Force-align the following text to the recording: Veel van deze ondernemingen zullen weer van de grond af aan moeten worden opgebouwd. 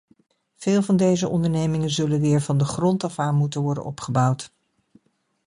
Veel 0.55 0.81
van 0.81 0.97
deze 0.97 1.29
ondernemingen 1.29 1.89
zullen 1.89 2.19
weer 2.19 2.41
van 2.41 2.57
de 2.57 2.65
grond 2.65 3.03
af 3.03 3.19
aan 3.19 3.35
moeten 3.35 3.61
worden 3.61 3.83
opgebouwd. 3.85 4.53